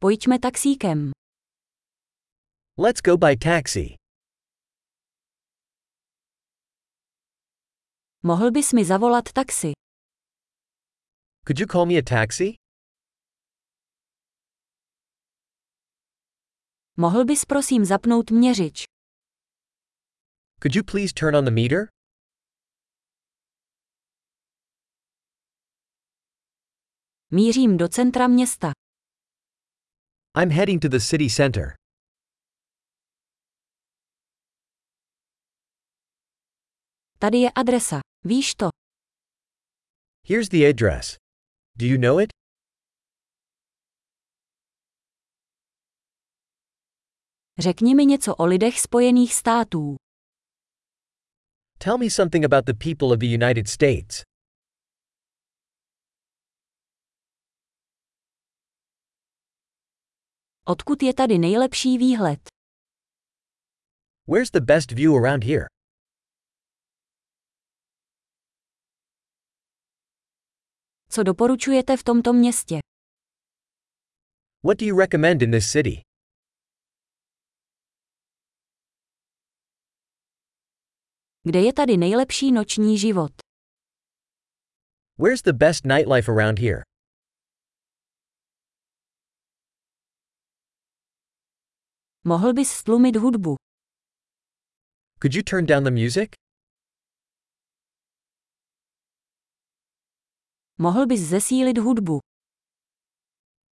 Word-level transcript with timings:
Pojďme 0.00 0.38
taxíkem. 0.38 1.10
Let's 2.78 3.00
go 3.02 3.16
by 3.16 3.36
taxi. 3.36 3.96
Mohl 8.22 8.50
bys 8.50 8.72
mi 8.72 8.84
zavolat 8.84 9.32
taxi? 9.32 9.72
Could 11.46 11.58
you 11.60 11.66
call 11.66 11.86
me 11.86 11.98
a 11.98 12.02
taxi? 12.02 12.54
Mohl 16.96 17.24
bys 17.24 17.44
prosím 17.44 17.84
zapnout 17.84 18.30
měřič? 18.30 18.84
Could 20.62 20.74
you 20.76 20.84
please 20.84 21.12
turn 21.14 21.36
on 21.36 21.44
the 21.44 21.50
meter? 21.50 21.88
Mířím 27.30 27.76
do 27.76 27.88
centra 27.88 28.28
města. 28.28 28.72
I'm 30.38 30.50
heading 30.50 30.78
to 30.80 30.88
the 30.88 31.00
city 31.00 31.28
center. 31.28 31.74
Tady 37.18 37.38
je 37.38 37.50
adresa. 37.50 38.00
Víš 38.24 38.54
to? 38.54 38.68
Here's 40.24 40.48
the 40.48 40.68
address. 40.68 41.16
Do 41.76 41.86
you 41.86 41.98
know 41.98 42.20
it? 42.20 42.30
Řekni 47.58 47.94
mi 47.94 48.06
něco 48.06 48.36
o 48.36 48.46
lidech 48.46 48.80
Spojených 48.80 49.34
států. 49.34 49.96
Tell 51.78 51.98
me 51.98 52.10
something 52.10 52.44
about 52.44 52.64
the 52.66 52.74
people 52.74 53.08
of 53.08 53.18
the 53.18 53.34
United 53.34 53.68
States. 53.68 54.27
Odkud 60.70 61.02
je 61.02 61.14
tady 61.14 61.38
nejlepší 61.38 61.98
výhled? 61.98 62.40
Where's 64.26 64.50
the 64.50 64.60
best 64.60 64.90
view 64.92 65.14
around 65.14 65.44
here? 65.44 65.66
Co 71.10 71.22
doporučujete 71.22 71.96
v 71.96 72.02
tomto 72.04 72.32
městě? 72.32 72.78
What 74.64 74.78
do 74.78 74.86
you 74.86 74.98
recommend 74.98 75.42
in 75.42 75.50
this 75.50 75.72
city? 75.72 76.02
Kde 81.42 81.60
je 81.60 81.72
tady 81.72 81.96
nejlepší 81.96 82.52
noční 82.52 82.98
život? 82.98 83.32
Where's 85.18 85.42
the 85.42 85.52
best 85.52 85.84
nightlife 85.84 86.32
around 86.32 86.58
here? 86.58 86.87
Mohl 92.28 92.52
bys 92.56 92.70
stlumit 92.78 93.16
hudbu? 93.16 93.56
Could 95.20 95.34
you 95.34 95.42
turn 95.42 95.64
down 95.66 95.84
the 95.84 95.90
music? 95.90 96.34
Mohl 100.78 101.06
bys 101.06 101.22
zesílit 101.30 101.78
hudbu? 101.86 102.20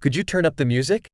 Could 0.00 0.14
you 0.14 0.22
turn 0.24 0.46
up 0.46 0.56
the 0.56 0.64
music? 0.64 1.08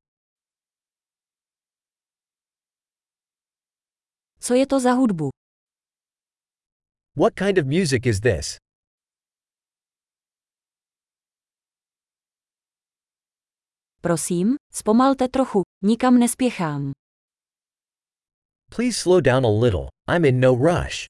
Co 4.39 4.55
je 4.55 4.65
to 4.65 4.79
za 4.79 4.93
hudbu? 4.93 5.29
What 7.15 7.35
kind 7.35 7.57
of 7.57 7.65
music 7.65 8.05
is 8.05 8.21
this? 8.21 8.57
Prosím, 14.01 14.55
zpomalte 14.73 15.27
trochu, 15.27 15.61
nikam 15.83 16.19
nespěchám. 16.19 17.02
Please 18.75 18.97
slow 18.97 19.21
down 19.21 19.43
a 19.45 19.51
little. 19.51 19.89
I'm 20.07 20.25
in 20.25 20.39
no 20.39 20.55
rush. 20.55 21.05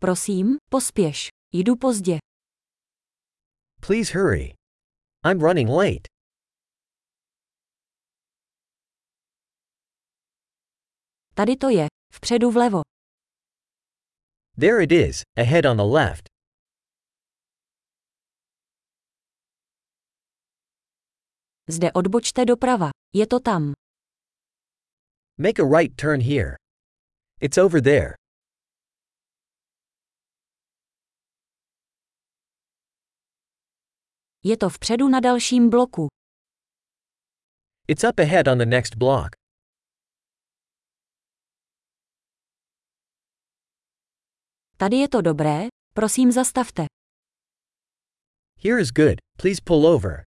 Prosím, 0.00 0.56
pospěš. 0.70 1.28
Jdu 1.52 1.76
pozdě. 1.76 2.18
Please 3.80 4.12
hurry. 4.12 4.54
I'm 5.24 5.40
running 5.40 5.70
late. 5.70 6.08
Tady 11.34 11.56
to 11.56 11.68
je, 11.68 11.86
vpředu 12.12 12.50
vlevo. 12.50 12.80
There 14.60 14.82
it 14.82 14.92
is, 14.92 15.22
ahead 15.36 15.66
on 15.66 15.76
the 15.76 15.82
left. 15.82 16.33
Zde 21.70 21.92
odbočte 21.92 22.44
doprava. 22.44 22.90
Je 23.14 23.26
to 23.26 23.40
tam. 23.40 23.72
Make 25.38 25.58
a 25.62 25.64
right 25.78 25.96
turn 25.96 26.20
here. 26.20 26.56
It's 27.40 27.58
over 27.58 27.82
there. 27.82 28.14
Je 34.44 34.56
to 34.56 34.68
vpředu 34.68 35.08
na 35.08 35.20
dalším 35.20 35.70
bloku. 35.70 36.06
It's 37.88 38.04
up 38.04 38.18
ahead 38.18 38.48
on 38.48 38.58
the 38.58 38.66
next 38.66 38.94
block. 38.96 39.28
Tady 44.76 44.96
je 44.96 45.08
to 45.08 45.20
dobré, 45.20 45.68
prosím 45.94 46.32
zastavte. 46.32 46.86
Here 48.58 48.80
is 48.80 48.90
good, 48.90 49.18
please 49.38 49.60
pull 49.64 49.86
over. 49.86 50.22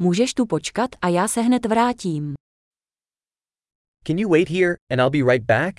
Můžeš 0.00 0.34
tu 0.34 0.46
počkat 0.46 0.90
a 1.02 1.08
já 1.08 1.28
se 1.28 1.40
hned 1.40 1.66
vrátím. 1.66 2.34
Can 4.06 4.18
you 4.18 4.30
wait 4.30 4.48
here, 4.50 4.76
and 4.90 5.00
I'll 5.00 5.10
be 5.24 5.32
right 5.32 5.46
back? 5.46 5.74